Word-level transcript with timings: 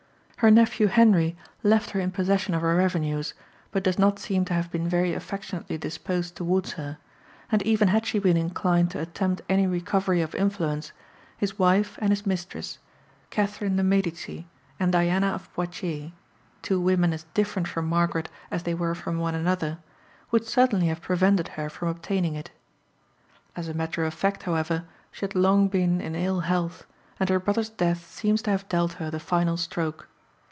Her 0.41 0.49
nephew 0.49 0.87
Henry 0.87 1.37
left 1.61 1.91
her 1.91 1.99
in 1.99 2.09
possession 2.09 2.55
of 2.55 2.63
her 2.63 2.75
revenues, 2.75 3.35
but 3.71 3.83
does 3.83 3.99
not 3.99 4.17
seem 4.17 4.43
to 4.45 4.55
have 4.55 4.71
been 4.71 4.89
very 4.89 5.13
affectionately 5.13 5.77
disposed 5.77 6.35
towards 6.35 6.71
her; 6.71 6.97
and 7.51 7.61
even 7.61 7.89
had 7.89 8.07
she 8.07 8.17
been 8.17 8.37
inclined 8.37 8.89
to 8.89 8.99
attempt 8.99 9.43
any 9.47 9.67
recovery 9.67 10.19
of 10.19 10.33
influence, 10.33 10.93
his 11.37 11.59
wife 11.59 11.95
and 12.01 12.09
his 12.09 12.25
mistress, 12.25 12.79
Catherine 13.29 13.75
de 13.75 13.83
Medici 13.83 14.47
and 14.79 14.91
Diana 14.91 15.27
of 15.27 15.53
Poitiers, 15.53 16.11
two 16.63 16.81
women 16.81 17.13
as 17.13 17.25
different 17.35 17.67
from 17.67 17.85
Margaret 17.85 18.27
as 18.49 18.63
they 18.63 18.73
were 18.73 18.95
from 18.95 19.19
one 19.19 19.35
another, 19.35 19.77
would 20.31 20.47
certainly 20.47 20.87
have 20.87 21.01
prevented 21.01 21.49
her 21.49 21.69
from 21.69 21.87
obtaining 21.89 22.33
it. 22.33 22.49
As 23.55 23.67
a 23.67 23.75
matter 23.75 24.05
of 24.05 24.13
fact, 24.15 24.41
however, 24.41 24.85
she 25.11 25.21
had 25.21 25.35
long 25.35 25.67
been 25.67 26.01
in 26.01 26.15
ill 26.15 26.39
health, 26.39 26.87
and 27.19 27.29
her 27.29 27.39
brother's 27.39 27.69
death 27.69 28.07
seems 28.09 28.41
to 28.41 28.49
have 28.49 28.67
dealt 28.69 28.93
her 28.93 29.11
the 29.11 29.19
final 29.19 29.55
stroke. 29.55 30.07